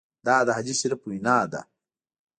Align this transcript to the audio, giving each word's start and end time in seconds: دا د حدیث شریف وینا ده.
دا 0.25 0.35
د 0.47 0.49
حدیث 0.57 0.77
شریف 0.81 1.01
وینا 1.05 1.37
ده. 1.51 1.61